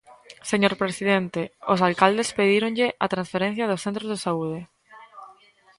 [0.51, 1.41] Señor presidente,
[1.73, 4.59] os alcaldes pedíronlle a transferencia dos centros de saúde.